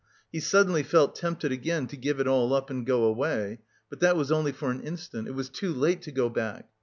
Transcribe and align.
He 0.31 0.39
suddenly 0.39 0.81
felt 0.81 1.13
tempted 1.15 1.51
again 1.51 1.85
to 1.85 1.95
give 1.95 2.19
it 2.19 2.27
all 2.27 2.55
up 2.55 2.71
and 2.71 2.87
go 2.87 3.03
away. 3.03 3.59
But 3.87 3.99
that 3.99 4.15
was 4.17 4.31
only 4.31 4.51
for 4.51 4.71
an 4.71 4.81
instant; 4.81 5.27
it 5.27 5.33
was 5.35 5.47
too 5.49 5.71
late 5.71 6.01
to 6.01 6.11
go 6.11 6.27
back. 6.27 6.67